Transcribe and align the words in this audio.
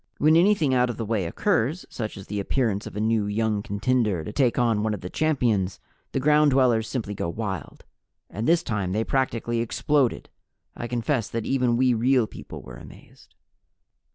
When 0.17 0.35
anything 0.35 0.73
out 0.73 0.89
of 0.89 0.97
the 0.97 1.05
way 1.05 1.25
occurs, 1.25 1.85
such 1.87 2.17
as 2.17 2.25
the 2.25 2.39
appearance 2.39 2.87
of 2.87 2.95
a 2.95 2.99
new 2.99 3.27
young 3.27 3.61
contender 3.61 4.23
to 4.23 4.33
take 4.33 4.57
on 4.57 4.81
one 4.81 4.95
of 4.95 5.01
the 5.01 5.11
champions, 5.11 5.79
the 6.11 6.19
Ground 6.19 6.49
Dwellers 6.49 6.87
simply 6.87 7.13
go 7.13 7.29
wild. 7.29 7.85
And 8.27 8.47
this 8.47 8.63
time 8.63 8.93
they 8.93 9.03
practically 9.03 9.59
exploded. 9.59 10.27
I 10.75 10.87
confess 10.87 11.29
that 11.29 11.45
even 11.45 11.77
we 11.77 11.93
Real 11.93 12.25
People 12.25 12.63
were 12.63 12.77
amazed. 12.77 13.35